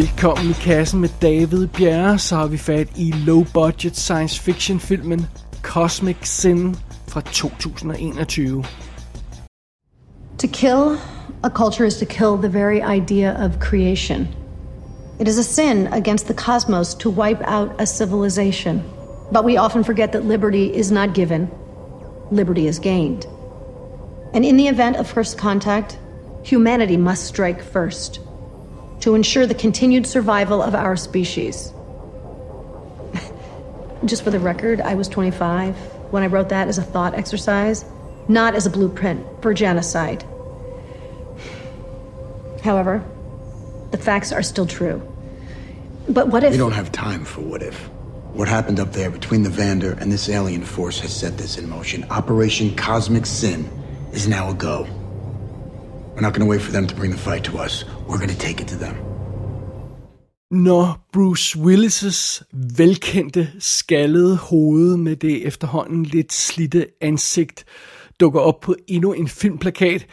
[0.00, 5.26] Velkommen i kassen med David Bjerre, så har vi fat i low-budget science fiction filmen
[5.62, 6.76] Cosmic Sin
[7.08, 8.64] fra 2021.
[10.38, 10.98] To kill
[11.42, 14.28] a culture is to kill the very idea of creation.
[15.20, 18.82] It is a sin against the cosmos to wipe out a civilization.
[19.32, 21.50] But we often forget that liberty is not given,
[22.30, 23.26] liberty is gained.
[24.34, 25.98] And in the event of first contact,
[26.42, 28.20] humanity must strike first
[29.00, 31.72] to ensure the continued survival of our species.
[34.04, 35.76] Just for the record, I was 25
[36.12, 37.84] when I wrote that as a thought exercise,
[38.28, 40.24] not as a blueprint for genocide.
[42.62, 43.04] However,
[43.90, 45.00] the facts are still true.
[46.08, 46.52] But what if.
[46.52, 47.88] We don't have time for what if.
[48.32, 51.68] What happened up there between the Vander and this alien force has set this in
[51.68, 52.04] motion.
[52.10, 53.68] Operation Cosmic Sin
[54.12, 54.86] is now a go.
[56.14, 57.84] We're not going to wait for them to bring the fight to us.
[58.08, 58.94] We're going to take it to them.
[60.50, 67.64] Når Bruce Willis' velkendte skaldede hoved med det efterhånden lidt slitte ansigt
[68.20, 70.06] dukker op på endnu en filmplakat,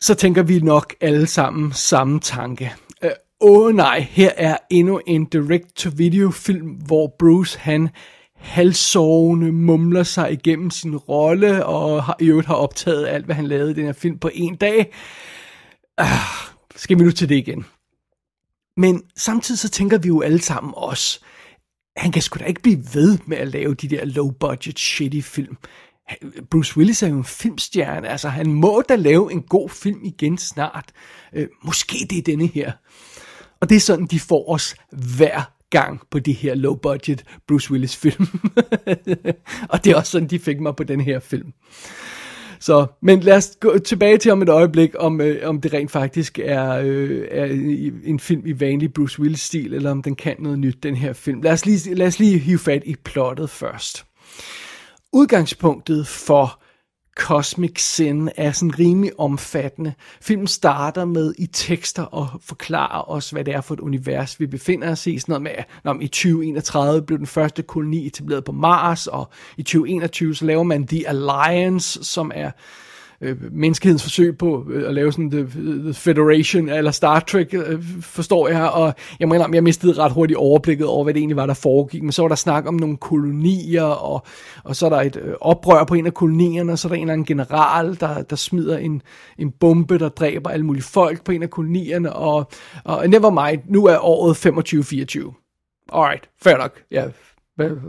[0.00, 2.72] så tænker vi nok alle sammen samme tanke.
[3.04, 7.88] Øh, åh uh, oh, nej, her er endnu en direct-to-video film, hvor Bruce han
[8.36, 13.46] halsovende mumler sig igennem sin rolle, og har, i øvrigt har optaget alt, hvad han
[13.46, 14.92] lavede i den her film på en dag.
[16.00, 16.06] Uh,
[16.76, 17.66] skal vi nu til det igen?
[18.76, 21.20] Men samtidig så tænker vi jo alle sammen også,
[21.96, 25.56] han kan sgu da ikke blive ved med at lave de der low-budget shitty film.
[26.50, 30.38] Bruce Willis er jo en filmstjerne, altså han må da lave en god film igen
[30.38, 30.92] snart.
[31.32, 32.72] Øh, måske det er denne her.
[33.60, 37.96] Og det er sådan, de får os hver gang på de her low-budget Bruce Willis
[37.96, 38.26] film.
[39.70, 41.52] og det er også sådan, de fik mig på den her film.
[42.60, 45.90] Så, men lad os gå tilbage til om et øjeblik, om, øh, om det rent
[45.90, 47.44] faktisk er, øh, er
[48.04, 51.42] en film i vanlig Bruce Willis-stil, eller om den kan noget nyt, den her film.
[51.42, 54.04] Lad os lige, lad os lige hive fat i plottet først.
[55.12, 56.62] Udgangspunktet for
[57.16, 59.92] Cosmic Sin er sådan rimelig omfattende.
[60.20, 64.46] Filmen starter med i tekster og forklarer os, hvad det er for et univers, vi
[64.46, 65.18] befinder os i.
[65.18, 69.62] Sådan noget med, at i 2031 blev den første koloni etableret på Mars, og i
[69.62, 72.52] 2021 så laver man The Alliance, som er øh,
[73.20, 75.46] Øh, menneskehedens forsøg på øh, at lave sådan the,
[75.82, 80.36] the Federation eller Star Trek, øh, forstår jeg, og jeg mener, jeg mistede ret hurtigt
[80.36, 82.96] overblikket over, hvad det egentlig var, der foregik, men så var der snak om nogle
[82.96, 84.26] kolonier, og,
[84.64, 86.96] og så er der et øh, oprør på en af kolonierne, og så er der
[86.96, 89.02] en eller anden general, der, der smider en,
[89.38, 92.50] en bombe, der dræber alle mulige folk på en af kolonierne, og,
[92.84, 95.42] og never mind, nu er året 25-24.
[95.92, 97.04] Alright, fair nok, ja,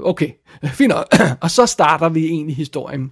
[0.03, 0.29] okay,
[0.79, 1.05] fint nok.
[1.44, 3.11] og så starter vi egentlig historien.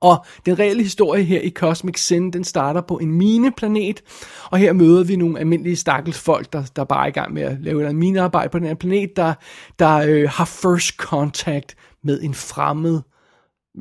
[0.00, 4.02] Og den reelle historie her i Cosmic Sin, den starter på en mineplanet,
[4.50, 7.42] og her møder vi nogle almindelige stakkels folk, der, der bare er i gang med
[7.42, 9.34] at lave et minearbejde på den her planet, der,
[9.78, 13.00] der øh, har first contact med en fremmed,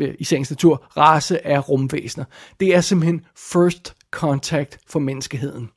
[0.02, 2.26] øh, i sagens natur, race af rumvæsener.
[2.60, 5.70] Det er simpelthen first contact for menneskeheden.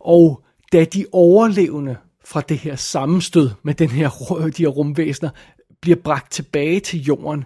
[0.00, 4.10] Og da de overlevende fra det her sammenstød med den her,
[4.56, 5.30] de her rumvæsener
[5.80, 7.44] bliver bragt tilbage til jorden,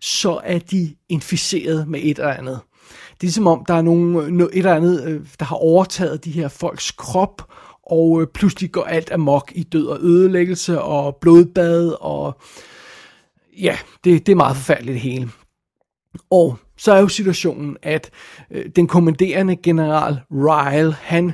[0.00, 2.60] så er de inficeret med et eller andet.
[3.20, 6.30] Det er som om, der er nogen, et eller andet, øh, der har overtaget de
[6.30, 7.52] her folks krop,
[7.82, 12.40] og øh, pludselig går alt amok i død og ødelæggelse og blodbad, og
[13.58, 15.30] ja, det, det er meget forfærdeligt det hele.
[16.30, 18.10] Og så er jo situationen, at
[18.50, 21.32] øh, den kommanderende general Ryle, han,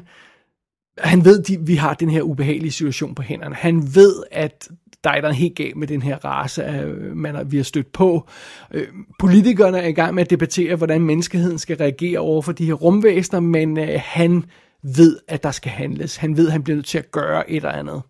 [0.98, 3.54] han ved, at vi har den her ubehagelige situation på hænderne.
[3.54, 4.68] Han ved, at
[5.04, 8.28] der er der helt galt med den her race, øh, man vi har stødt på.
[8.74, 8.86] Øh,
[9.18, 12.72] politikerne er i gang med at debattere, hvordan menneskeheden skal reagere over for de her
[12.72, 14.44] rumvæsener, men øh, han
[14.82, 16.16] ved, at der skal handles.
[16.16, 18.02] Han ved, at han bliver nødt til at gøre et eller andet.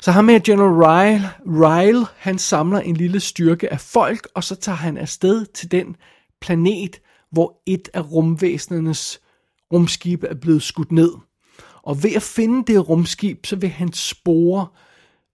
[0.00, 4.54] Så ham med General Ryle, Ryle, han samler en lille styrke af folk, og så
[4.56, 5.96] tager han afsted til den
[6.40, 7.00] planet,
[7.32, 9.20] hvor et af rumvæsenernes
[9.72, 11.10] rumskibe er blevet skudt ned.
[11.84, 14.66] Og ved at finde det rumskib, så vil han spore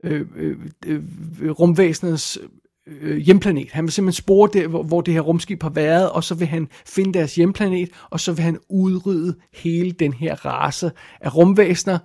[0.05, 0.57] øh, øh,
[0.87, 2.39] øh, rumvæsenets
[2.87, 3.71] øh, hjemplanet.
[3.73, 6.47] Han vil simpelthen spore der, hvor, hvor det her rumskib har været, og så vil
[6.47, 11.99] han finde deres hjemplanet, og så vil han udrydde hele den her race af rumvæsener,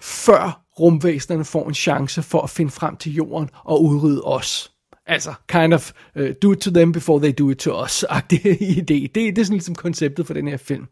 [0.00, 4.72] før rumvæsenerne får en chance for at finde frem til jorden og udrydde os.
[5.06, 8.40] Altså, kind of uh, do it to them before they do it to us-agtig
[8.78, 8.82] idé.
[8.82, 10.86] Det, det er sådan ligesom konceptet for den her film.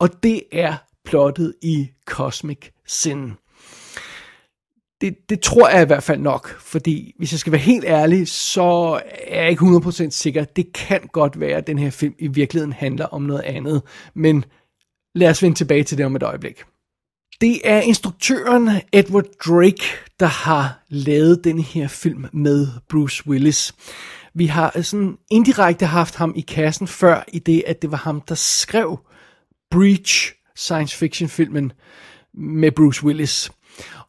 [0.00, 0.76] Og det er
[1.06, 3.32] plottet i Cosmic Sin
[5.00, 8.28] det, det tror jeg i hvert fald nok, fordi hvis jeg skal være helt ærlig,
[8.28, 10.44] så er jeg ikke 100% sikker.
[10.44, 13.82] Det kan godt være, at den her film i virkeligheden handler om noget andet,
[14.14, 14.44] men
[15.14, 16.64] lad os vende tilbage til det om et øjeblik.
[17.40, 19.84] Det er instruktøren Edward Drake,
[20.20, 23.74] der har lavet den her film med Bruce Willis.
[24.34, 28.20] Vi har sådan indirekte haft ham i kassen før, i det at det var ham,
[28.20, 28.98] der skrev
[29.70, 31.72] Breach science fiction filmen
[32.34, 33.50] med Bruce Willis.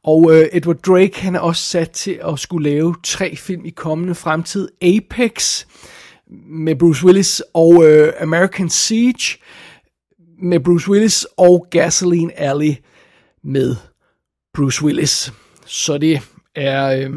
[0.04, 3.70] Og øh, Edward Drake, han er også sat til at skulle lave tre film i
[3.70, 4.70] kommende fremtid.
[4.82, 5.66] Apex
[6.50, 9.38] med Bruce Willis og øh, American Siege
[10.42, 12.76] med Bruce Willis og Gasoline Alley
[13.44, 13.76] med
[14.54, 15.34] Bruce Willis.
[15.66, 16.22] Så det
[16.56, 17.14] er, øh,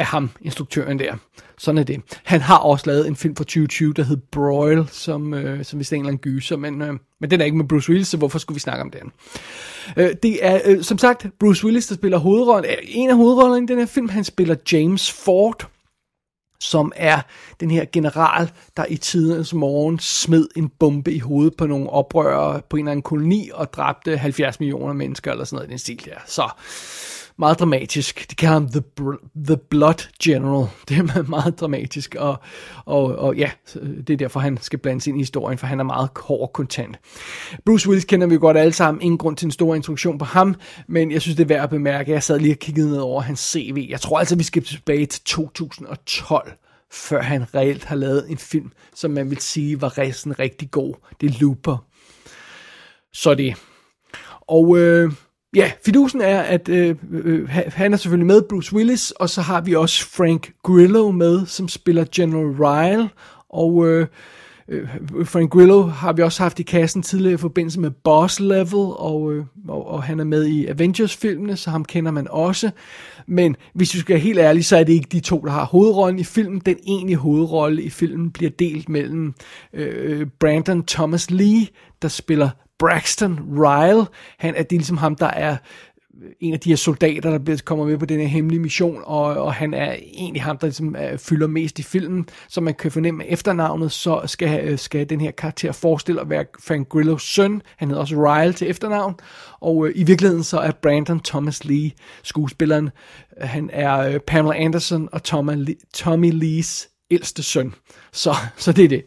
[0.00, 1.14] er ham, instruktøren der.
[1.58, 2.00] Sådan er det.
[2.24, 5.92] Han har også lavet en film fra 2020, der hed Broil, som, øh, som vist
[5.92, 8.16] er en eller anden gyser, men, øh, men den er ikke med Bruce Willis, så
[8.16, 9.12] hvorfor skulle vi snakke om den?
[9.96, 12.70] Øh, det er øh, som sagt Bruce Willis, der spiller hovedrollen.
[12.82, 15.70] En af hovedrollerne i den her film, han spiller James Ford,
[16.60, 17.20] som er
[17.60, 22.60] den her general, der i tidens morgen smed en bombe i hovedet på nogle oprørere
[22.70, 25.78] på en eller anden koloni og dræbte 70 millioner mennesker eller sådan noget i den
[25.78, 26.20] stil der.
[26.26, 26.50] Så
[27.40, 28.30] meget dramatisk.
[28.30, 28.82] De kalder ham The,
[29.46, 30.66] The Blood General.
[30.88, 32.40] Det er meget dramatisk, og,
[32.84, 35.84] og, og ja, det er derfor, han skal blandes ind i historien, for han er
[35.84, 36.98] meget hård kontant.
[37.66, 39.02] Bruce Willis kender vi godt alle sammen.
[39.02, 40.54] Ingen grund til en stor introduktion på ham,
[40.88, 42.12] men jeg synes, det er værd at bemærke.
[42.12, 43.86] Jeg sad lige og kiggede ned over hans CV.
[43.90, 46.52] Jeg tror altså, vi skal tilbage til 2012
[46.92, 50.94] før han reelt har lavet en film, som man vil sige var resten rigtig god.
[51.20, 51.86] Det er Looper.
[53.12, 53.54] Så det.
[54.40, 55.12] Og øh,
[55.56, 59.60] Ja, fidusen er, at øh, øh, han er selvfølgelig med, Bruce Willis, og så har
[59.60, 63.08] vi også Frank Grillo med, som spiller General Ryle,
[63.48, 64.06] og øh,
[64.68, 64.88] øh,
[65.24, 69.32] Frank Grillo har vi også haft i kassen tidligere i forbindelse med Boss Level, og,
[69.32, 72.70] øh, og, og han er med i Avengers-filmene, så ham kender man også.
[73.26, 75.64] Men hvis vi skal være helt ærlige, så er det ikke de to, der har
[75.64, 76.62] hovedrollen i filmen.
[76.66, 79.34] Den egentlige hovedrolle i filmen bliver delt mellem
[79.72, 81.66] øh, øh Brandon Thomas Lee,
[82.02, 82.50] der spiller
[82.80, 84.06] Braxton Ryle.
[84.38, 85.56] Han er det er ligesom ham, der er
[86.40, 89.54] en af de her soldater, der kommer med på den her hemmelige mission, og, og
[89.54, 93.26] han er egentlig ham, der ligesom uh, fylder mest i filmen, så man kan fornemme
[93.26, 97.88] efternavnet, så skal, uh, skal den her karakter forestille at være Frank Grillos søn, han
[97.88, 99.14] hedder også Ryle til efternavn,
[99.60, 101.90] og uh, i virkeligheden så er Brandon Thomas Lee
[102.22, 102.90] skuespilleren,
[103.42, 107.74] uh, han er uh, Pamela Anderson og Tommy, Tommy Lees ældste søn.
[108.12, 109.04] Så, så det er det.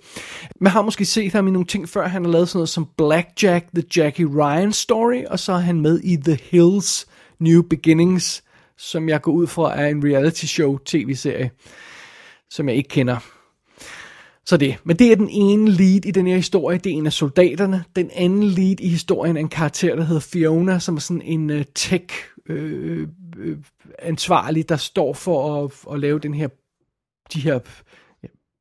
[0.61, 2.07] Man har måske set ham i nogle ting før.
[2.07, 5.81] Han har lavet sådan noget som Blackjack, The Jackie Ryan Story, og så er han
[5.81, 7.07] med i The Hills
[7.39, 8.43] New Beginnings,
[8.77, 11.51] som jeg går ud fra er en reality show tv-serie,
[12.49, 13.17] som jeg ikke kender.
[14.45, 14.75] Så det.
[14.83, 16.77] Men det er den ene lead i den her historie.
[16.77, 17.83] Det er en af soldaterne.
[17.95, 21.49] Den anden lead i historien er en karakter, der hedder Fiona, som er sådan en
[21.49, 22.05] uh, tech
[22.49, 23.07] øh,
[23.37, 23.57] uh,
[23.99, 26.47] ansvarlig, der står for at, at lave den her
[27.33, 27.59] de her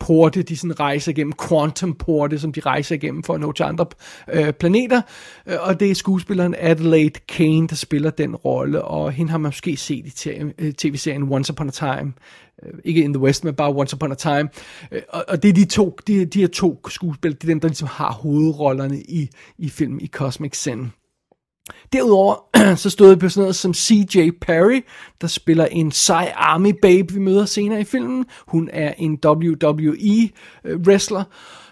[0.00, 3.62] porte, de sådan rejser igennem, quantum porte, som de rejser igennem for at nå til
[3.62, 3.86] andre
[4.32, 5.02] øh, planeter,
[5.46, 9.48] øh, og det er skuespilleren Adelaide Kane, der spiller den rolle, og hende har man
[9.48, 12.12] måske set i øh, tv-serien Once Upon a Time,
[12.62, 14.48] øh, ikke In the West, men bare Once Upon a Time,
[15.08, 17.68] og, og det er de to, de, de her to skuespillere, det er dem, der
[17.68, 19.28] ligesom har hovedrollerne i,
[19.58, 20.90] i filmen i Cosmic Sin.
[21.92, 22.34] Derudover
[22.82, 24.80] så stod jeg på sådan noget som CJ Perry,
[25.20, 28.24] der spiller en sej army babe, vi møder senere i filmen.
[28.46, 31.24] Hun er en WWE-wrestler, øh,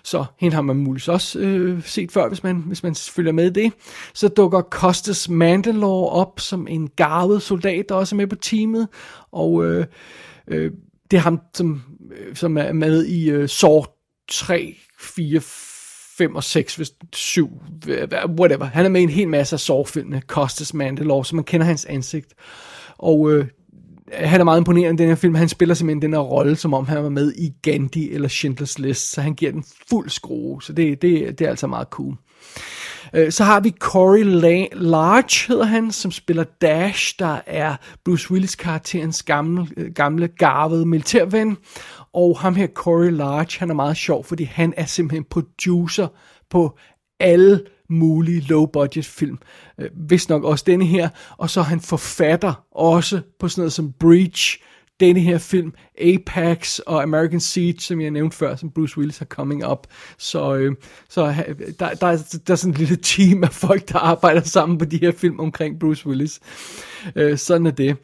[0.02, 3.50] så hende har man muligvis også øh, set før, hvis man, hvis man følger med
[3.50, 3.72] det.
[4.14, 8.88] Så dukker Costas Mandalore op som en garvet soldat, der også er med på teamet,
[9.32, 9.86] og øh,
[10.48, 10.72] øh,
[11.10, 11.82] det er ham, som,
[12.12, 13.82] øh, som er med i øh, Saw
[14.28, 15.40] 3, 4,
[16.20, 17.62] 5 og 6, hvis 7,
[18.38, 18.64] whatever.
[18.64, 21.84] Han er med i en hel masse af sorgfilmene, Costas Mandalore, så man kender hans
[21.84, 22.34] ansigt.
[22.98, 23.46] Og øh,
[24.12, 25.34] han er meget imponerende i den her film.
[25.34, 28.78] Han spiller simpelthen den her rolle, som om han var med i Gandhi eller Schindlers
[28.78, 32.16] List, så han giver den fuld skrue, så det, det, det er altså meget cool.
[33.14, 38.54] Øh, så har vi Corey Large, hedder han, som spiller Dash, der er Bruce Willis
[38.54, 41.56] karakterens gamle, øh, gamle garvede militærven.
[42.14, 46.08] Og ham her, Corey Large, han er meget sjov, fordi han er simpelthen producer
[46.50, 46.78] på
[47.20, 49.38] alle mulige low-budget film.
[49.78, 51.08] Øh, Hvis nok også denne her.
[51.38, 54.58] Og så er han forfatter også på sådan noget som Breach,
[55.00, 59.26] denne her film, Apex og American Siege, som jeg nævnte før, som Bruce Willis har
[59.26, 59.86] coming up.
[60.18, 60.76] Så, øhm, øh,
[61.08, 61.34] så
[61.78, 64.84] der, der, er, der er sådan et lille team af folk, der arbejder sammen på
[64.84, 66.40] de her film omkring Bruce Willis.
[67.16, 67.96] Øh, sådan er det.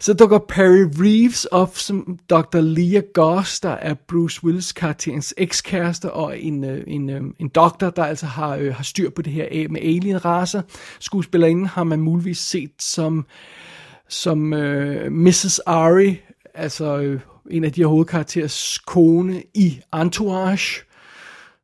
[0.00, 2.60] Så dukker Perry Reeves op som Dr.
[2.60, 7.90] Leah Goss, der er Bruce Willis karakterens ekskæreste, og en, øh, en, øh, en doktor,
[7.90, 10.62] der altså har, øh, har styr på det her med alien-raser.
[11.00, 13.26] Skuespillerinden har man muligvis set som
[14.10, 15.58] som øh, Mrs.
[15.58, 16.20] Ari
[16.54, 20.82] altså øh, en af de her hovedkarakterers kone i Entourage.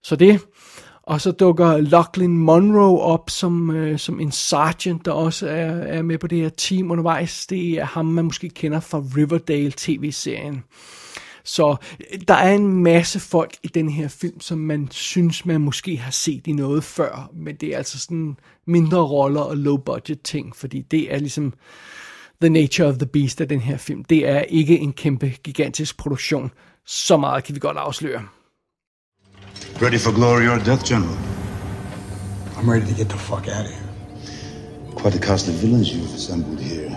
[0.02, 0.40] Så det.
[1.02, 6.02] Og så dukker Lachlan Monroe op som, øh, som en sergeant, der også er, er
[6.02, 7.46] med på det her team undervejs.
[7.46, 10.64] Det er ham, man måske kender fra Riverdale tv-serien.
[11.44, 15.60] Så øh, der er en masse folk i den her film, som man synes, man
[15.60, 19.76] måske har set i noget før, men det er altså sådan mindre roller og low
[19.76, 21.52] budget ting, fordi det er ligesom
[22.40, 24.04] the nature of the beast af den her film.
[24.04, 26.50] Det er ikke en kæmpe, gigantisk produktion.
[26.86, 28.22] Så meget kan vi godt afsløre.
[29.82, 31.16] Ready for glory or death, General?
[32.56, 33.86] I'm ready to get the fuck out of here.
[34.96, 36.96] Quite a cast of villains you've assembled here.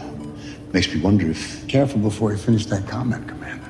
[0.74, 3.70] Makes me wonder if Careful before you finish that comment, Commander.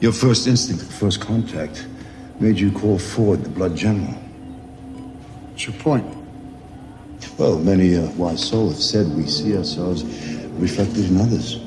[0.00, 1.86] your first instinct at first contact
[2.40, 4.12] made you call Ford the Blood General.
[5.50, 6.04] What's your point?
[7.38, 10.04] Well, many a wise soul have said we see ourselves
[10.54, 11.54] reflected in others.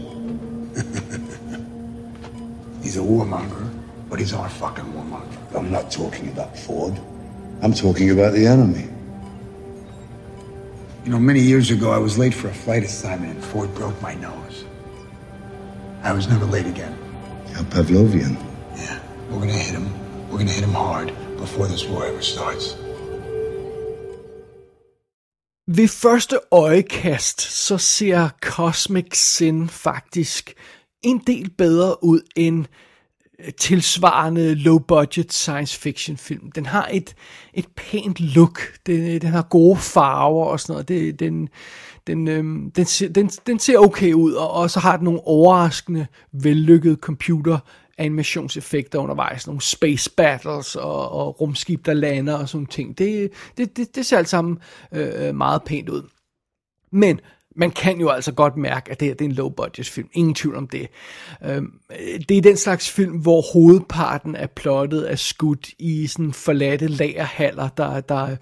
[2.82, 3.70] He's a warmonger,
[4.10, 5.56] but he's our fucking warmonger.
[5.56, 6.98] I'm not talking about Ford.
[7.62, 8.88] I'm talking about the enemy.
[11.04, 14.02] You know, many years ago, I was late for a flight assignment and Ford broke
[14.02, 14.64] my nose.
[16.04, 16.98] I was never late again.
[17.54, 18.38] How Pavlovian.
[18.76, 19.00] Yeah,
[19.30, 19.90] we're gonna hit him.
[20.30, 22.78] We're gonna hit him hard before this war ever starts.
[25.70, 30.54] Ved første øjekast, så ser Cosmic Sin faktisk
[31.02, 32.66] en del bedre ud end
[33.40, 36.52] øh, tilsvarende low-budget science fiction film.
[36.52, 37.16] Den har et,
[37.54, 40.88] et pænt look, den, øh, den har gode farver og sådan noget.
[40.88, 41.50] Det, den,
[42.08, 45.28] den, øhm, den, ser, den, den ser okay ud, og, og så har den nogle
[45.28, 47.60] overraskende, vellykkede computer
[47.98, 52.98] animationseffekter undervejs, nogle space battles og, og rumskib, der lander og sådan ting.
[52.98, 54.60] Det, det, det, det ser alt sammen
[54.92, 56.10] øh, meget pænt ud.
[56.92, 57.20] Men
[57.56, 60.10] man kan jo altså godt mærke, at det her det er en low budget film.
[60.14, 60.88] Ingen tvivl om det.
[61.46, 61.72] Øhm,
[62.30, 67.70] det er den slags film, hvor hovedparten af plottet er skudt i sådan forladte lagerhaller,
[67.70, 68.36] der, der,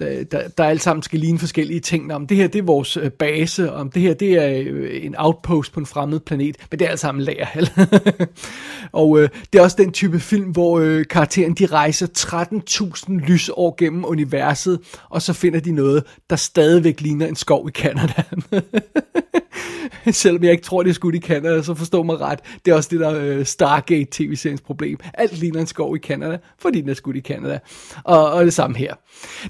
[0.00, 2.14] der, der, der alt sammen skal ligne forskellige ting.
[2.14, 5.14] Om det her det er vores øh, base, om det her det er øh, en
[5.18, 7.70] outpost på en fremmed planet, men det er alt sammen lagerhal.
[8.92, 12.06] og øh, det er også den type film, hvor øh, karakteren de rejser
[13.06, 14.80] 13.000 lysår gennem universet,
[15.10, 18.22] og så finder de noget, der stadigvæk ligner en skov i Canada.
[20.10, 22.38] Selvom jeg ikke tror, det er skudt i Canada, så forstår mig ret.
[22.64, 24.98] Det er også det der øh, Stargate tv-seriens problem.
[25.14, 27.58] Alt ligner en skov i Canada, fordi den er skudt i Canada.
[28.04, 28.94] Og, og det samme her.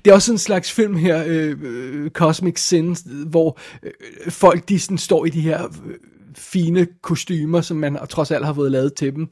[0.04, 2.96] Det er også en slags film her, øh, øh, Cosmic Sin,
[3.26, 3.92] hvor øh,
[4.28, 5.64] folk de sådan står i de her...
[5.64, 5.94] Øh,
[6.36, 9.28] fine kostymer, som man trods alt har fået lavet til dem.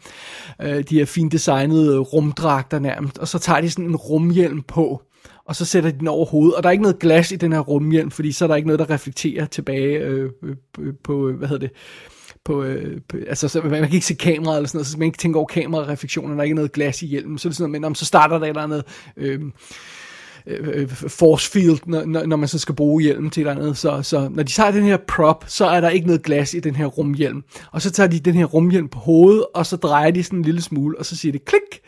[0.62, 3.18] Øh, de her fint designede øh, rumdragter nærmest.
[3.18, 5.02] Og så tager de sådan en rumhjelm på,
[5.44, 7.52] og så sætter de den over hovedet, og der er ikke noget glas i den
[7.52, 11.28] her rumhjelm, fordi så er der ikke noget, der reflekterer tilbage øh, øh, øh på,
[11.28, 11.76] øh, hvad hedder det,
[12.44, 15.06] på, øh, på, altså så man kan ikke se kameraet eller sådan noget, så man
[15.06, 17.70] ikke tænker over kamerareflektionen, der er ikke noget glas i hjelmen, så er det sådan
[17.70, 18.84] noget, men om så starter der et eller andet,
[19.16, 19.40] øh,
[20.46, 23.76] Øh, øh, force field, når, når man så skal bruge hjelmen til et eller andet.
[23.76, 26.60] Så, så når de tager den her prop, så er der ikke noget glas i
[26.60, 27.42] den her rumhjelm.
[27.72, 30.44] Og så tager de den her rumhjelm på hovedet, og så drejer de sådan en
[30.44, 31.80] lille smule, og så siger det klik.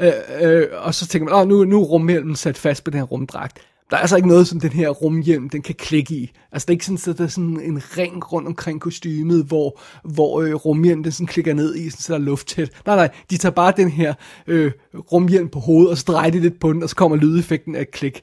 [0.00, 2.98] Øh, øh, og så tænker man, Åh, nu, nu er rumhjelmen sat fast på den
[2.98, 3.58] her rumdragt.
[3.90, 6.32] Der er altså ikke noget, som den her rumhjelm, den kan klikke i.
[6.52, 9.80] Altså det er ikke sådan, at der er sådan en ring rundt omkring kostymet, hvor,
[10.04, 12.70] hvor øh, rumhjelmen den sådan klikker ned i, sådan, så der er lufttæt.
[12.86, 14.14] Nej, nej, de tager bare den her
[14.46, 14.72] øh,
[15.12, 17.90] rumhjelm på hovedet, og så de lidt på den, og så kommer lydeffekten af et
[17.90, 18.22] klik.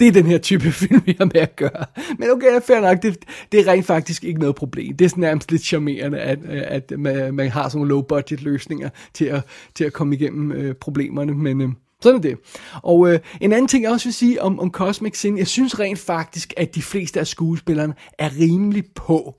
[0.00, 1.84] Det er den her type film, vi har med at gøre.
[2.18, 4.96] Men okay, fair nok, det, det er rent faktisk ikke noget problem.
[4.96, 8.42] Det er sådan nærmest lidt charmerende, at, øh, at man, man har sådan nogle low-budget
[8.42, 9.42] løsninger til at,
[9.74, 11.60] til at komme igennem øh, problemerne, men...
[11.60, 11.68] Øh,
[12.02, 12.38] sådan er det.
[12.82, 15.80] Og øh, en anden ting, jeg også vil sige om, om Cosmic Sin, jeg synes
[15.80, 19.34] rent faktisk, at de fleste af skuespillerne er rimelig på.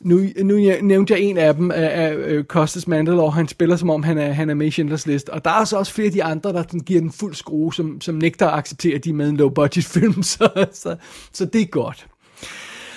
[0.00, 3.90] Nu, nu nævnte jeg en af dem, af, af øh, Costas Mandalore, han spiller som
[3.90, 6.06] om han er, han er med i Schindlers List, og der er så også flere
[6.06, 9.04] af de andre, der den giver den fuld skrue, som, som nægter at acceptere, at
[9.04, 10.96] de er med en low budget film, så, så,
[11.32, 12.06] så det er godt.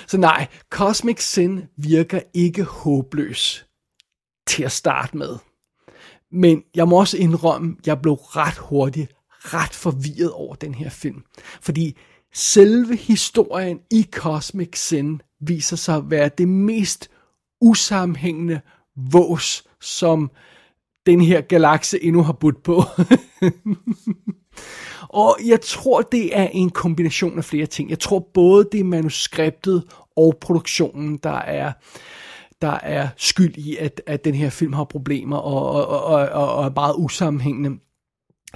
[0.08, 3.66] Så nej, Cosmic Sin virker ikke håbløs
[4.48, 5.38] til at starte med.
[6.32, 9.12] Men jeg må også indrømme, at jeg blev ret hurtigt
[9.42, 11.24] ret forvirret over den her film.
[11.62, 11.98] Fordi
[12.34, 17.10] selve historien i Cosmic Sin viser sig at være det mest
[17.62, 18.62] usammenhængende
[19.12, 20.32] vås, som
[21.06, 22.84] den her galakse endnu har budt på.
[25.22, 27.90] og jeg tror, det er en kombination af flere ting.
[27.90, 29.84] Jeg tror både det er manuskriptet
[30.18, 31.74] og produktionen, der er
[32.62, 36.56] der er skyld i, at, at den her film har problemer og, og, og, og,
[36.56, 37.80] og er meget usammenhængende.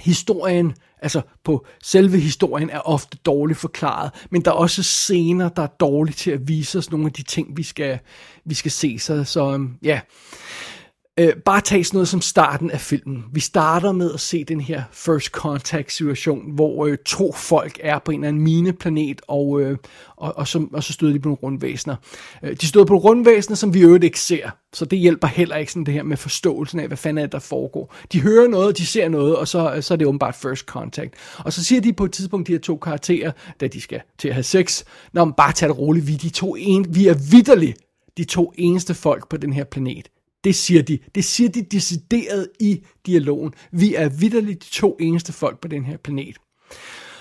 [0.00, 5.62] Historien, altså på selve historien, er ofte dårligt forklaret, men der er også scener, der
[5.62, 7.98] er dårligt til at vise os nogle af de ting, vi skal,
[8.44, 8.98] vi skal se.
[8.98, 10.00] Så, så øhm, ja,
[11.20, 13.24] Øh, bare tag sådan noget som starten af filmen.
[13.32, 17.98] Vi starter med at se den her first contact situation, hvor øh, to folk er
[17.98, 19.78] på en eller anden mineplanet, og, øh,
[20.16, 21.96] og, og, så, og så støder de på nogle rundvæsener.
[22.42, 25.56] Øh, de støder på nogle rundvæsener, som vi øvrigt ikke ser, så det hjælper heller
[25.56, 27.94] ikke sådan det her med forståelsen af, hvad fanden er det, der foregår.
[28.12, 31.14] De hører noget, de ser noget, og så, så er det åbenbart first contact.
[31.38, 34.28] Og så siger de på et tidspunkt, de her to karakterer, da de skal til
[34.28, 37.14] at have sex, når man bare tager det roligt, vi, de to en, vi er
[37.30, 37.78] vidderligt
[38.16, 40.08] de to eneste folk på den her planet.
[40.46, 40.98] Det siger de.
[41.14, 43.54] Det siger de decideret i dialogen.
[43.72, 46.36] Vi er vidderligt de to eneste folk på den her planet.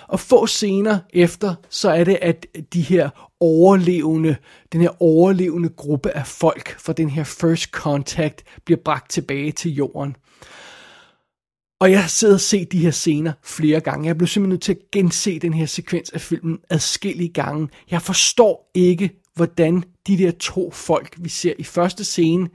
[0.08, 4.36] Og få scener efter, så er det, at de her overlevende,
[4.74, 9.72] den her overlevende gruppe af folk fra den her first contact bliver bragt tilbage til
[9.72, 10.15] jorden.
[11.79, 14.08] Og jeg har siddet og set de her scener flere gange.
[14.08, 17.70] Jeg blev simpelthen nødt til at gense den her sekvens af filmen adskillige gange.
[17.91, 22.50] Jeg forstår ikke, hvordan de der to folk, vi ser i første scene,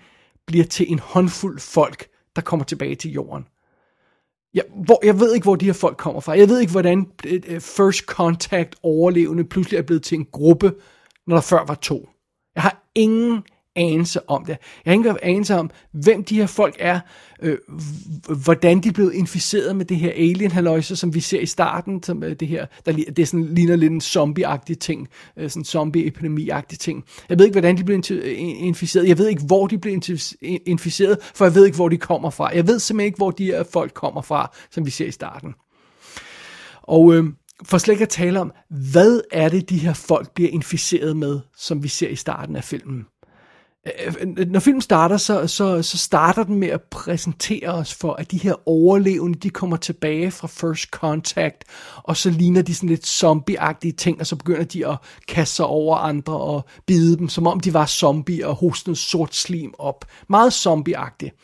[0.47, 3.47] bliver til en håndfuld folk, der kommer tilbage til jorden.
[4.55, 6.39] Jeg, hvor, jeg ved ikke, hvor de her folk kommer fra.
[6.39, 10.73] Jeg ved ikke, hvordan øh, øh, First Contact overlevende pludselig er blevet til en gruppe,
[11.27, 12.09] når der før var to.
[12.55, 13.43] Jeg har ingen
[13.77, 14.57] anelse om det.
[14.85, 17.01] Jeg har ingen anelse om, hvem de her folk er,
[17.43, 17.59] øh,
[18.45, 22.03] hvordan de er blevet inficeret med det her alien haløjse som vi ser i starten,
[22.03, 25.65] som øh, det her, der det er sådan, ligner lidt en zombie-agtig ting, øh, sådan
[25.65, 27.05] zombie-epidemi-agtig ting.
[27.29, 28.03] Jeg ved ikke, hvordan de blev
[28.37, 29.09] inficeret.
[29.09, 30.01] Jeg ved ikke, hvor de blev
[30.67, 32.55] inficeret, for jeg ved ikke, hvor de kommer fra.
[32.55, 35.55] Jeg ved simpelthen ikke, hvor de her folk kommer fra, som vi ser i starten.
[36.83, 37.25] Og øh,
[37.65, 38.53] for slet ikke at tale om,
[38.93, 42.65] hvad er det, de her folk bliver inficeret med, som vi ser i starten af
[42.65, 43.07] filmen.
[43.87, 48.13] Øh, øh, når filmen starter, så, så, så starter den med at præsentere os for,
[48.13, 51.65] at de her overlevende, de kommer tilbage fra First Contact,
[51.97, 55.67] og så ligner de sådan lidt zombieagtige ting, og så begynder de at kaste sig
[55.67, 59.75] over andre og bide dem, som om de var zombie og hoste noget sort slim
[59.79, 60.05] op.
[60.29, 61.35] Meget zombieagtigt.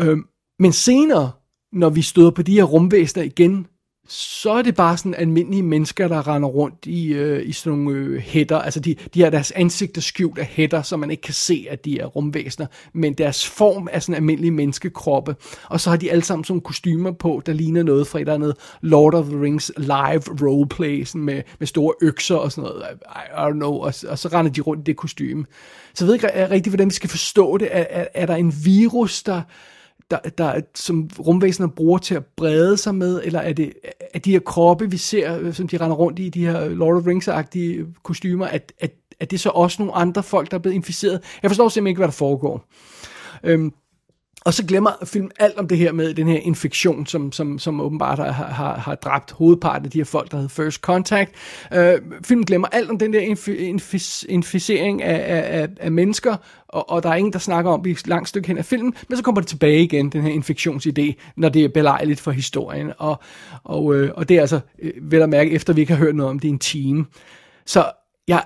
[0.00, 0.24] Øhm,
[0.58, 1.30] men senere,
[1.72, 3.66] når vi støder på de her rumvæsener igen,
[4.10, 7.98] så er det bare sådan almindelige mennesker, der render rundt i, øh, i sådan nogle
[7.98, 8.58] øh, hætter.
[8.58, 11.84] Altså de, de har deres ansigter skjult af hætter, så man ikke kan se, at
[11.84, 12.66] de er rumvæsener.
[12.92, 15.36] Men deres form er sådan almindelige menneskekroppe.
[15.64, 18.34] Og så har de alle sammen sådan kostymer på, der ligner noget fra et eller
[18.34, 22.84] andet Lord of the Rings live roleplay, sådan med, med store økser og sådan noget.
[22.92, 23.72] I, I don't know.
[23.72, 25.44] Og, og så render de rundt i det kostume.
[25.94, 27.68] Så jeg ved ikke rigtig, hvordan vi skal forstå det.
[27.70, 29.42] Er, er, er der en virus, der
[30.10, 33.72] der, der, som rumvæsener bruger til at brede sig med, eller er det
[34.14, 36.96] er de her kroppe, vi ser, øh, som de render rundt i, de her Lord
[36.96, 40.74] of Rings-agtige kostymer, at, at, at det så også nogle andre folk, der er blevet
[40.74, 41.20] inficeret?
[41.42, 42.64] Jeg forstår simpelthen ikke, hvad der foregår.
[43.44, 43.72] Øhm,
[44.44, 47.80] og så glemmer film alt om det her med den her infektion, som, som, som
[47.80, 51.32] åbenbart har, har, har dræbt hovedparten af de her folk, der havde first contact.
[51.74, 53.94] Øh, filmen glemmer alt om den der inf, inf,
[54.28, 56.36] inficering af, af, af mennesker,
[56.68, 58.94] og, og der er ingen, der snakker om det et langt stykke hen af filmen,
[59.08, 62.92] men så kommer det tilbage igen, den her infektionsidé, når det er belejligt for historien.
[62.98, 63.20] Og,
[63.64, 66.14] og, øh, og det er altså, øh, vel at mærke, efter vi ikke har hørt
[66.14, 67.06] noget om det i en time.
[67.66, 67.90] Så
[68.28, 68.44] jeg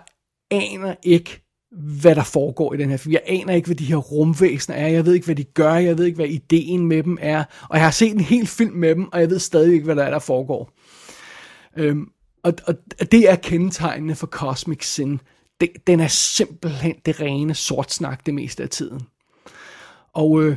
[0.50, 1.41] aner ikke,
[1.72, 3.12] hvad der foregår i den her film.
[3.12, 4.88] Jeg aner ikke, hvad de her rumvæsener er.
[4.88, 5.74] Jeg ved ikke, hvad de gør.
[5.74, 7.44] Jeg ved ikke, hvad ideen med dem er.
[7.68, 9.96] Og jeg har set en hel film med dem, og jeg ved stadig ikke, hvad
[9.96, 10.70] der er, der foregår.
[11.76, 12.08] Øhm,
[12.44, 12.74] og, og
[13.12, 15.20] det er kendetegnende for Cosmic Sin.
[15.60, 19.00] Den, den er simpelthen det rene sort snak det meste af tiden.
[20.14, 20.56] Og øh,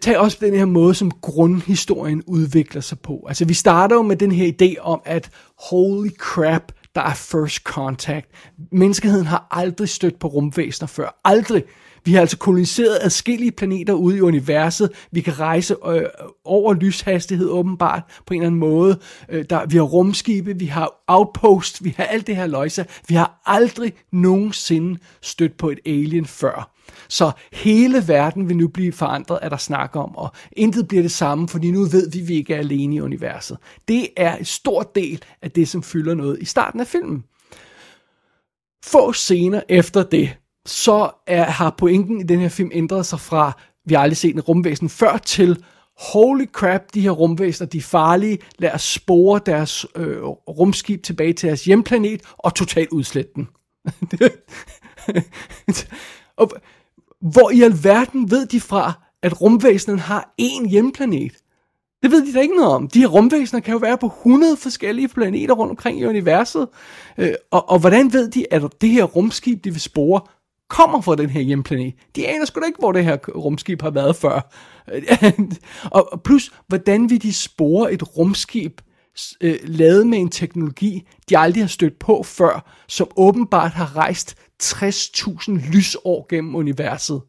[0.00, 3.24] tag også den her måde, som grundhistorien udvikler sig på.
[3.28, 7.62] Altså, vi starter jo med den her idé om, at holy crap, der er first
[7.62, 8.26] contact.
[8.72, 11.20] Menneskeheden har aldrig stødt på rumvæsener før.
[11.24, 11.64] Aldrig.
[12.04, 14.90] Vi har altså koloniseret adskillige planeter ude i universet.
[15.12, 16.02] Vi kan rejse øh,
[16.44, 18.98] over lyshastighed åbenbart på en eller anden måde.
[19.28, 22.86] Øh, der, vi har rumskibe, vi har outpost, vi har alt det her løjse.
[23.08, 26.74] Vi har aldrig nogensinde stødt på et alien før.
[27.08, 31.10] Så hele verden vil nu blive forandret, er der snak om, og intet bliver det
[31.10, 33.58] samme, fordi nu ved vi, at vi ikke er alene i universet.
[33.88, 37.24] Det er en stor del af det, som fylder noget i starten af filmen.
[38.84, 43.52] Få scener efter det, så er, har pointen i den her film ændret sig fra,
[43.84, 45.64] vi har aldrig set en rumvæsen før, til
[46.00, 51.32] holy crap, de her rumvæsener, de er farlige, lad os spore deres øh, rumskib tilbage
[51.32, 53.48] til deres hjemplanet og totalt udslætte den.
[56.40, 56.50] og
[57.20, 58.92] hvor i alverden ved de fra,
[59.22, 61.32] at rumvæsenen har én hjemplanet?
[62.02, 62.88] Det ved de da ikke noget om.
[62.88, 66.68] De her rumvæsener kan jo være på 100 forskellige planeter rundt omkring i universet.
[67.18, 70.20] Øh, og, og hvordan ved de, at det her rumskib, de vil spore,
[70.70, 71.94] kommer fra den her hjemplanet?
[72.16, 74.52] De aner sgu da ikke, hvor det her rumskib har været før.
[75.96, 78.80] og plus, hvordan vil de spore et rumskib,
[79.40, 84.36] øh, lavet med en teknologi, de aldrig har stødt på før, som åbenbart har rejst
[84.62, 87.22] 60.000 lysår gennem universet.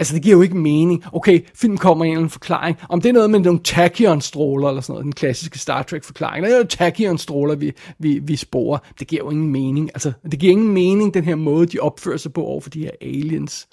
[0.00, 1.04] Altså, det giver jo ikke mening.
[1.12, 2.76] Okay, film kommer i en forklaring.
[2.88, 6.44] Om det er noget med nogle tachyon-stråler, eller sådan noget, den klassiske Star Trek-forklaring.
[6.44, 8.78] Det er jo tachyon-stråler, vi, vi, vi sporer.
[8.98, 9.90] Det giver jo ingen mening.
[9.94, 12.80] Altså, det giver ingen mening, den her måde, de opfører sig på over for de
[12.80, 13.68] her aliens.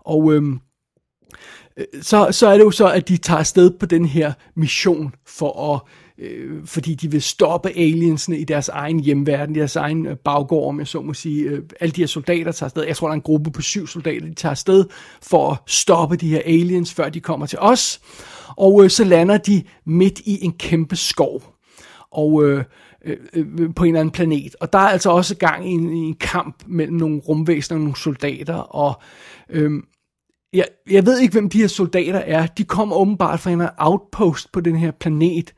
[0.00, 0.60] Og øhm,
[1.76, 5.14] øh, så, så er det jo så, at de tager afsted på den her mission
[5.26, 5.80] for at
[6.18, 10.78] øh, fordi de vil stoppe aliensene i deres egen hjemverden, deres egen øh, baggård, om
[10.78, 11.44] jeg så må sige.
[11.44, 12.84] Øh, alle de her soldater tager afsted.
[12.84, 14.84] Jeg tror, der er en gruppe på syv soldater, de tager afsted
[15.22, 18.00] for at stoppe de her aliens, før de kommer til os.
[18.56, 21.42] Og øh, så lander de midt i en kæmpe skov.
[22.10, 22.64] Og øh,
[23.04, 24.56] øh, øh på en eller anden planet.
[24.60, 27.80] Og der er altså også gang i en, i en kamp mellem nogle rumvæsener og
[27.80, 28.54] nogle soldater.
[28.54, 29.02] Og
[29.50, 29.84] øhm,
[30.54, 32.46] jeg, jeg ved ikke, hvem de her soldater er.
[32.46, 35.54] De kommer åbenbart fra en outpost på den her planet.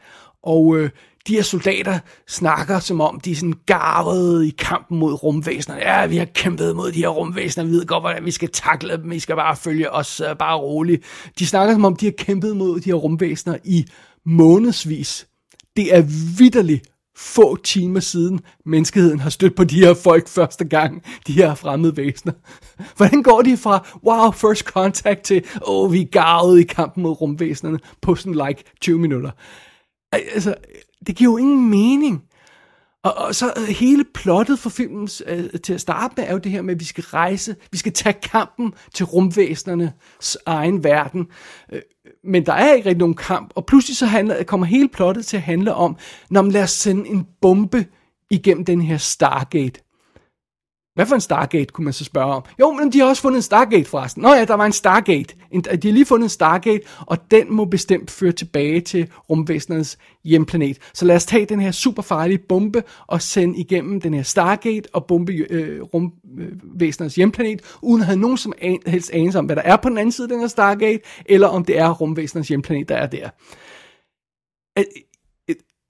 [0.47, 0.91] Og øh,
[1.27, 5.77] de her soldater snakker som om, de er sådan garvede i kampen mod rumvæsener.
[5.77, 8.97] Ja, vi har kæmpet mod de her rumvæsener, vi ved godt, hvordan vi skal takle
[8.97, 11.05] dem, vi skal bare følge os, øh, bare roligt.
[11.39, 13.87] De snakker som om, de har kæmpet mod de her rumvæsener i
[14.25, 15.27] månedsvis.
[15.77, 16.03] Det er
[16.39, 21.55] vidderligt få timer siden, menneskeheden har stødt på de her folk første gang, de her
[21.55, 22.33] fremmede væsener.
[22.97, 27.03] Hvordan går de fra, wow, first contact til, åh, oh, vi er garvet i kampen
[27.03, 29.31] mod rumvæsenerne på sådan like 20 minutter.
[30.35, 30.55] Altså,
[31.07, 32.23] det giver jo ingen mening.
[33.07, 36.39] Og, og så øh, hele plottet for filmen øh, til at starte med er jo
[36.39, 41.27] det her med, at vi skal rejse, vi skal tage kampen til rumvæsenernes egen verden.
[41.73, 41.83] Øh,
[42.25, 45.37] men der er ikke rigtig nogen kamp, og pludselig så handler, kommer hele plottet til
[45.37, 45.97] at handle om,
[46.31, 47.87] når man lader sende en bombe
[48.31, 49.81] igennem den her Stargate.
[50.97, 52.43] Hvad for en Stargate, kunne man så spørge om?
[52.61, 54.23] Jo, men de har også fundet en Stargate forresten.
[54.23, 55.35] Nå ja, der var en Stargate.
[55.51, 59.99] En, de har lige fundet en Stargate, og den må bestemt føre tilbage til rumvæsenernes
[60.25, 60.79] hjemplanet.
[60.95, 64.89] Så lad os tage den her super farlige bombe og sende igennem den her Stargate
[64.93, 69.57] og bombe øh, rumvæsenernes hjemplanet, uden at have nogen som an, helst anelse om, hvad
[69.57, 72.49] der er på den anden side af den her Stargate, eller om det er rumvæsenernes
[72.49, 73.31] hjemplanet, der er der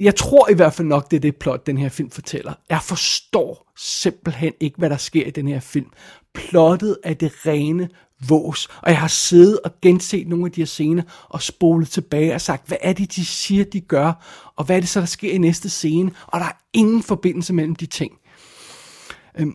[0.00, 2.52] jeg tror i hvert fald nok, det er det plot, den her film fortæller.
[2.70, 5.90] Jeg forstår simpelthen ikke, hvad der sker i den her film.
[6.34, 7.88] Plottet er det rene
[8.28, 12.34] vås, og jeg har siddet og genset nogle af de her scener og spolet tilbage
[12.34, 14.12] og sagt, hvad er det, de siger, de gør,
[14.56, 17.52] og hvad er det så, der sker i næste scene, og der er ingen forbindelse
[17.52, 18.12] mellem de ting.
[19.38, 19.54] Øhm,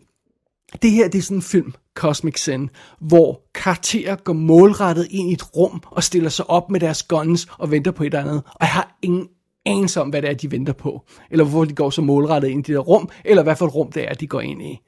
[0.82, 5.34] det her, det er sådan en film, Cosmic Sin, hvor karakterer går målrettet ind i
[5.34, 8.44] et rum og stiller sig op med deres guns og venter på et eller andet,
[8.46, 9.28] og jeg har ingen
[9.66, 11.02] anelse om, hvad det er, de venter på.
[11.32, 13.76] Eller hvorfor de går så målrettet ind i det der rum, eller hvad for et
[13.76, 14.80] rum det er, de går ind i.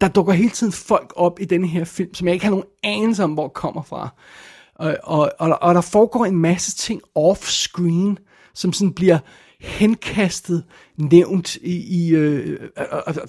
[0.00, 2.66] Der dukker hele tiden folk op i denne her film, som jeg ikke har nogen
[2.82, 4.08] anelse om, hvor kommer fra.
[4.74, 8.16] Og, og, og, og der foregår en masse ting off-screen,
[8.54, 9.18] som sådan bliver
[9.60, 10.64] henkastet,
[10.96, 12.06] nævnt i...
[12.06, 12.68] i øh, øh,
[13.06, 13.20] altså,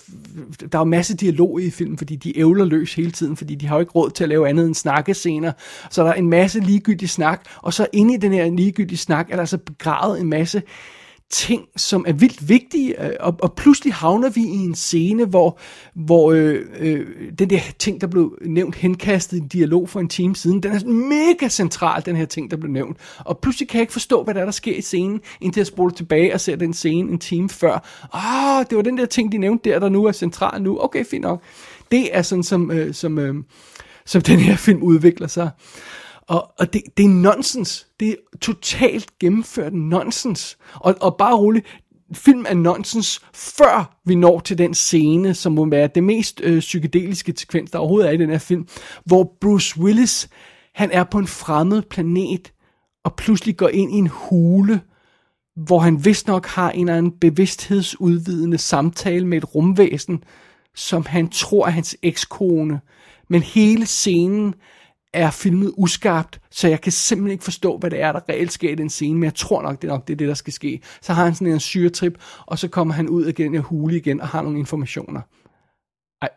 [0.60, 3.68] der er jo masse dialog i filmen, fordi de ævler løs hele tiden, fordi de
[3.68, 5.52] har jo ikke råd til at lave andet end snakkescener.
[5.90, 9.28] Så der er en masse ligegyldig snak, og så inde i den her ligegyldige snak
[9.30, 11.01] er der så begravet en masse øh,
[11.32, 15.58] ting, som er vildt vigtige, øh, og, og pludselig havner vi i en scene, hvor,
[15.96, 17.06] hvor øh, øh,
[17.40, 20.72] den der ting, der blev nævnt henkastet i en dialog for en time siden, den
[20.72, 22.98] er mega central, den her ting, der blev nævnt.
[23.20, 25.68] Og pludselig kan jeg ikke forstå, hvad der, er, der sker i scenen, indtil jeg
[25.68, 28.08] spoler tilbage og ser den scene en time før.
[28.14, 30.84] Ah, oh, det var den der ting, de nævnte der, der nu er central nu.
[30.84, 31.42] Okay, fint nok.
[31.92, 33.36] Det er sådan, som, øh, som, øh,
[34.06, 35.50] som den her film udvikler sig.
[36.32, 37.88] Og, og det, det er nonsens.
[38.00, 40.58] Det er totalt gennemført nonsens.
[40.74, 41.66] Og, og bare roligt,
[42.14, 46.60] film er nonsens, før vi når til den scene, som må være det mest øh,
[46.60, 48.68] psykedeliske sekvens, der overhovedet er i den her film,
[49.06, 50.30] hvor Bruce Willis,
[50.76, 52.54] han er på en fremmed planet,
[53.04, 54.82] og pludselig går ind i en hule,
[55.56, 60.24] hvor han vist nok har en eller anden bevidsthedsudvidende samtale med et rumvæsen,
[60.76, 62.82] som han tror er hans ekskone.
[63.30, 64.54] Men hele scenen
[65.14, 68.72] er filmet uskarpt, så jeg kan simpelthen ikke forstå, hvad det er, der reelt sker
[68.72, 70.54] i den scene, men jeg tror nok, det er nok det, er det der skal
[70.54, 70.82] ske.
[71.02, 73.98] Så har han sådan en syretrip, og så kommer han ud af den her hule
[73.98, 75.22] igen og har nogle informationer.
[76.24, 76.28] I,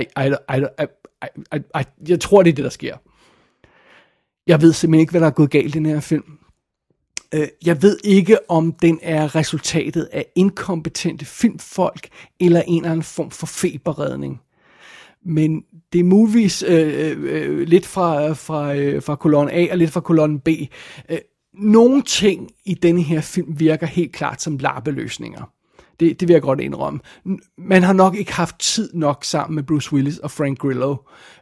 [0.00, 0.86] I, I, I, I,
[1.22, 2.96] I, I, I, jeg tror, det er det, der sker.
[4.46, 6.38] Jeg ved simpelthen ikke, hvad der er gået galt i den her film.
[7.34, 12.08] Øh, jeg ved ikke, om den er resultatet af inkompetente filmfolk,
[12.40, 14.40] eller en eller anden form for feberredning.
[15.26, 19.78] Men det er movies øh, øh, øh, lidt fra, fra, øh, fra kolon A og
[19.78, 20.48] lidt fra kolon B.
[21.10, 21.18] Øh,
[21.54, 25.52] nogle ting i denne her film virker helt klart som lappeløsninger.
[26.00, 27.00] Det, det vil jeg godt indrømme.
[27.58, 30.96] Man har nok ikke haft tid nok sammen med Bruce Willis og Frank Grillo,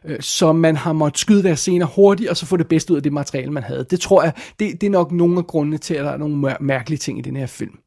[0.05, 2.97] øh, så man har måttet skyde deres scener hurtigt, og så få det bedste ud
[2.97, 3.85] af det materiale, man havde.
[3.89, 6.55] Det tror jeg, det, det er nok nogle af grundene til, at der er nogle
[6.59, 7.77] mærkelige ting i den her film.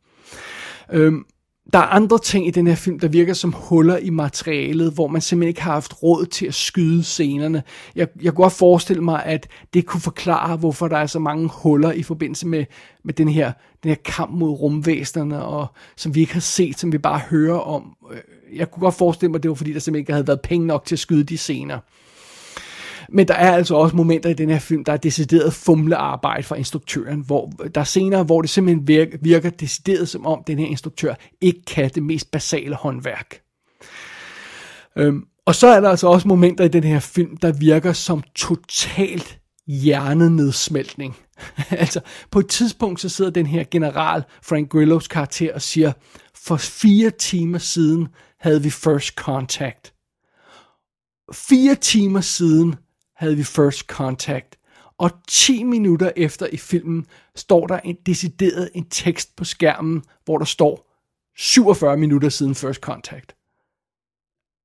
[0.93, 1.25] Øhm,
[1.73, 5.07] der er andre ting i den her film, der virker som huller i materialet, hvor
[5.07, 7.63] man simpelthen ikke har haft råd til at skyde scenerne.
[7.97, 11.51] Jeg, jeg kunne godt forestille mig, at det kunne forklare, hvorfor der er så mange
[11.53, 12.65] huller i forbindelse med,
[13.05, 16.93] med den, her, den her kamp mod rumvæsenerne, og som vi ikke har set, som
[16.93, 17.97] vi bare hører om.
[18.13, 18.19] Øh,
[18.59, 20.67] jeg kunne godt forestille mig, at det var fordi, der simpelthen ikke havde været penge
[20.67, 21.79] nok til at skyde de scener.
[23.09, 26.57] Men der er altså også momenter i den her film, der er decideret fumlearbejde fra
[26.57, 30.67] instruktøren, hvor der er scener, hvor det simpelthen virker, virker decideret som om den her
[30.67, 33.41] instruktør ikke kan det mest basale håndværk.
[34.97, 38.23] Øhm, og så er der altså også momenter i den her film, der virker som
[38.35, 41.17] totalt hjernenedsmeltning.
[41.71, 45.93] altså, på et tidspunkt så sidder den her general, Frank Grillos karakter, og siger,
[46.35, 48.09] for fire timer siden
[48.41, 49.95] havde vi first contact.
[51.33, 52.75] Fire timer siden
[53.25, 54.59] havde vi First Contact.
[54.99, 57.07] Og 10 minutter efter i filmen
[57.37, 60.91] står der en decideret en tekst på skærmen, hvor der står
[61.37, 63.37] 47 minutter siden First Contact.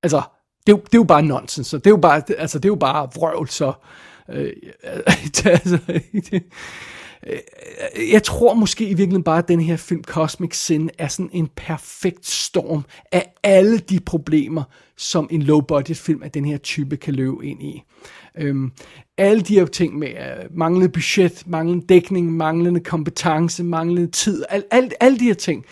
[0.04, 0.22] Altså,
[0.68, 2.66] det er, jo, det er jo bare nonsens, så det er jo bare, altså, det
[2.66, 3.74] er jo bare vrøvl, så...
[4.30, 4.54] Øh,
[5.46, 5.80] altså,
[8.14, 11.48] jeg tror måske i virkeligheden bare, at den her film Cosmic Sin er sådan en
[11.56, 14.64] perfekt storm af alle de problemer,
[14.98, 17.84] som en low-budget film af den her type kan løbe ind i.
[18.38, 18.72] Øhm,
[19.18, 24.64] alle de her ting med øh, manglende budget, manglende dækning, manglende kompetence, manglende tid, al,
[24.72, 25.66] al, alle de her ting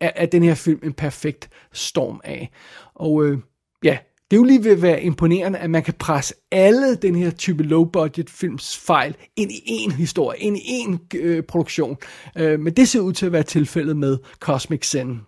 [0.00, 2.50] er, er den her film en perfekt storm af.
[2.94, 3.38] Og øh,
[3.84, 3.98] ja,
[4.30, 7.30] det er jo lige ved at være imponerende, at man kan presse alle den her
[7.30, 11.96] type low-budget films fejl ind i en historie, ind i en øh, produktion.
[12.36, 15.20] Øh, men det ser ud til at være tilfældet med Cosmic Sin.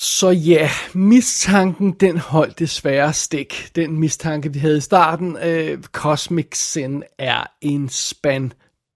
[0.00, 3.70] Så ja, mistanken den holdt desværre stik.
[3.76, 5.36] Den mistanke, vi havde i starten.
[5.36, 8.50] Øh, Cosmic Sin er en spand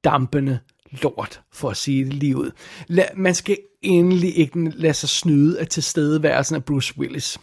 [0.04, 0.58] dampende
[1.02, 2.50] lort, for at sige det lige ud.
[2.86, 7.38] La, man skal endelig ikke lade sig snyde af tilstedeværelsen af Bruce Willis.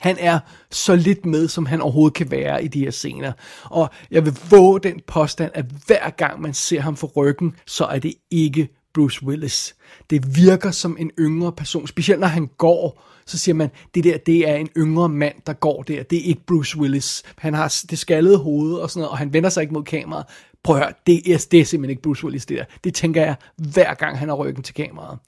[0.00, 0.38] Han er
[0.70, 3.32] så lidt med, som han overhovedet kan være i de her scener.
[3.64, 7.84] Og jeg vil våge den påstand, at hver gang man ser ham for ryggen, så
[7.84, 9.76] er det ikke Bruce Willis.
[10.10, 14.18] Det virker som en yngre person, specielt når han går, så siger man, det der,
[14.18, 16.02] det er en yngre mand, der går der.
[16.02, 17.22] Det er ikke Bruce Willis.
[17.38, 20.26] Han har det skaldede hoved og sådan noget, og han vender sig ikke mod kameraet.
[20.64, 22.64] Prøv at høre, det er, det er simpelthen ikke Bruce Willis, det der.
[22.84, 23.34] Det tænker jeg,
[23.72, 25.18] hver gang han har ryggen til kameraet.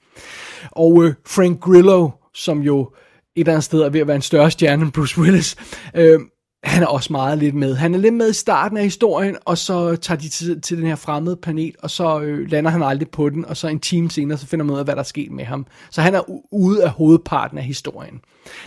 [0.71, 2.87] Og øh, Frank Grillo, som jo et
[3.35, 5.55] eller andet sted er ved at være en større stjerne end Bruce Willis,
[5.95, 6.19] øh,
[6.63, 7.75] han er også meget lidt med.
[7.75, 10.87] Han er lidt med i starten af historien, og så tager de til, til den
[10.87, 14.11] her fremmede planet, og så øh, lander han aldrig på den, og så en time
[14.11, 15.65] senere, så finder man ud af, hvad der er sket med ham.
[15.89, 16.21] Så han er
[16.53, 18.21] ude af hovedparten af historien.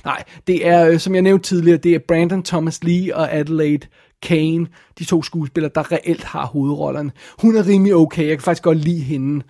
[0.05, 3.87] Nej, det er, øh, som jeg nævnte tidligere, det er Brandon Thomas Lee og Adelaide
[4.23, 4.67] Kane,
[4.99, 7.13] de to skuespillere, der reelt har hovedrollerne.
[7.39, 9.45] Hun er rimelig okay, jeg kan faktisk godt lide hende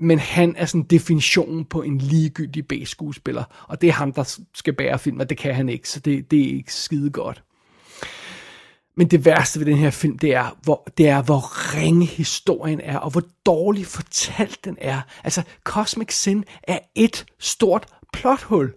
[0.00, 4.72] men han er sådan definitionen på en ligegyldig B-skuespiller, og det er ham, der skal
[4.72, 7.42] bære film, og det kan han ikke, så det, det er ikke skide godt.
[8.96, 12.80] Men det værste ved den her film, det er, hvor, det er, hvor ringe historien
[12.80, 15.00] er, og hvor dårligt fortalt den er.
[15.24, 18.72] Altså, Cosmic Sin er et stort plothul.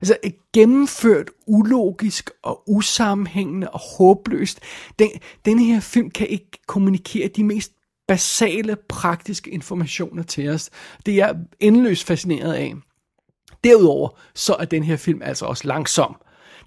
[0.00, 4.60] Altså, et gennemført, ulogisk og usammenhængende og håbløst.
[4.98, 5.10] Den,
[5.44, 7.72] den her film kan ikke kommunikere de mest
[8.08, 10.70] basale, praktiske informationer til os.
[11.06, 12.74] Det er jeg endeløst fascineret af.
[13.64, 16.16] Derudover, så er den her film altså også langsom.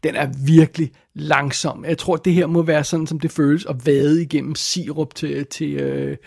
[0.04, 1.86] Den er virkelig langsom.
[1.86, 5.46] Jeg tror, det her må være sådan, som det føles at vade igennem sirup til,
[5.46, 6.18] til, øh,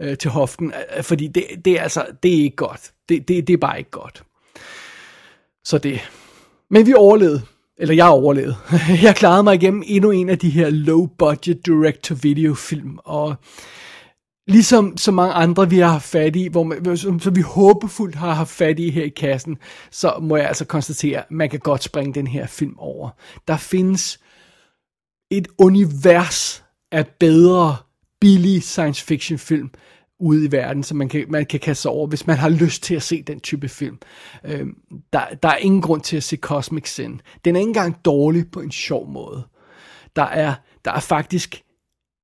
[0.00, 0.72] øh, til hoften.
[1.02, 2.92] Fordi det, det, er altså, det er ikke godt.
[3.08, 4.22] Det, det, det er bare ikke godt.
[5.64, 6.00] Så det.
[6.70, 7.42] Men vi overlevede.
[7.78, 8.56] Eller jeg overlevede.
[9.02, 12.98] Jeg klarede mig igennem endnu en af de her low-budget direct-to-video film.
[13.04, 13.34] Og
[14.46, 18.14] Ligesom så mange andre, vi har haft fat i, hvor man, som, som vi håbefuldt
[18.14, 19.58] har haft fat i her i kassen,
[19.90, 23.10] så må jeg altså konstatere, at man kan godt springe den her film over.
[23.48, 24.20] Der findes
[25.30, 27.76] et univers af bedre,
[28.20, 29.70] billige science fiction film
[30.20, 32.94] ude i verden, som man kan, man kan kaste over, hvis man har lyst til
[32.94, 33.98] at se den type film.
[34.44, 34.76] Øhm,
[35.12, 37.20] der, der er ingen grund til at se Cosmic Sin.
[37.44, 39.46] Den er ikke engang dårlig på en sjov måde.
[40.16, 41.62] Der er, der er faktisk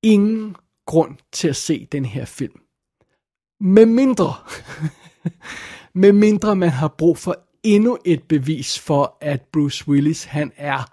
[0.03, 0.55] ingen
[0.89, 2.61] grund til at se den her film.
[3.61, 4.33] Med mindre,
[6.03, 10.91] med mindre man har brug for endnu et bevis for, at Bruce Willis, han er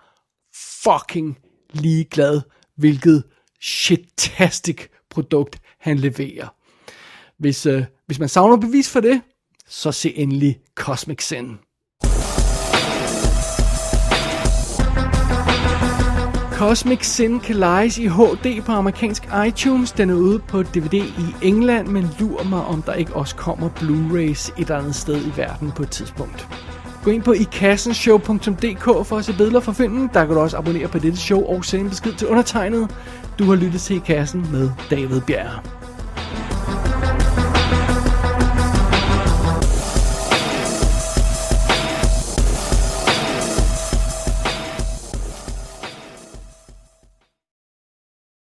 [0.82, 1.38] fucking
[1.70, 2.40] ligeglad,
[2.76, 3.24] hvilket
[3.61, 6.54] shitastic produkt han leverer.
[7.38, 9.22] Hvis, øh, hvis man savner bevis for det,
[9.66, 11.59] så se endelig Cosmic Sin.
[16.56, 19.92] Cosmic Sin kan lejes i HD på amerikansk iTunes.
[19.92, 23.68] Den er ude på DVD i England, men lurer mig, om der ikke også kommer
[23.68, 26.48] Blu-rays et eller andet sted i verden på et tidspunkt.
[27.04, 30.10] Gå ind på ikassenshow.dk for at se billeder fra filmen.
[30.14, 32.96] Der kan du også abonnere på dette show og sende en besked til undertegnet.
[33.38, 35.75] Du har lyttet til I Kassen med David Bjerg.